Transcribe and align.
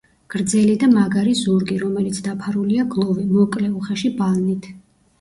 გრძელი 0.35 0.71
და 0.83 0.89
მაგარი 0.93 1.35
ზურგი, 1.41 1.77
რომელიც 1.85 2.23
დაფარულია 2.31 2.89
გლუვი, 2.97 3.31
მოკლე, 3.39 3.73
უხეში 3.81 4.17
ბალნით. 4.21 4.73